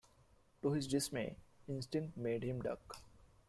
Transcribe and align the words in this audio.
To 0.63 0.71
his 0.71 0.87
dismay, 0.87 1.35
instinct 1.67 2.17
made 2.17 2.41
him 2.41 2.63
duck. 2.63 3.03